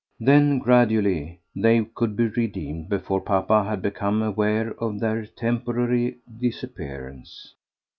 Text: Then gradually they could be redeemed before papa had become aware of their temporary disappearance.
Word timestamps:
Then 0.19 0.57
gradually 0.57 1.41
they 1.55 1.83
could 1.93 2.15
be 2.15 2.29
redeemed 2.29 2.89
before 2.89 3.21
papa 3.21 3.65
had 3.65 3.83
become 3.83 4.23
aware 4.23 4.71
of 4.81 4.99
their 4.99 5.27
temporary 5.27 6.17
disappearance. 6.39 7.53